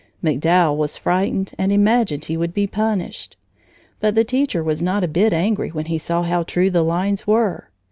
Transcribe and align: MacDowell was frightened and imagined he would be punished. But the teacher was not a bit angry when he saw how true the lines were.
MacDowell 0.23 0.75
was 0.77 0.97
frightened 0.97 1.53
and 1.59 1.71
imagined 1.71 2.25
he 2.25 2.35
would 2.35 2.55
be 2.55 2.65
punished. 2.65 3.37
But 3.99 4.15
the 4.15 4.23
teacher 4.23 4.63
was 4.63 4.81
not 4.81 5.03
a 5.03 5.07
bit 5.07 5.31
angry 5.31 5.69
when 5.69 5.85
he 5.85 5.99
saw 5.99 6.23
how 6.23 6.41
true 6.41 6.71
the 6.71 6.83
lines 6.83 7.27
were. 7.27 7.69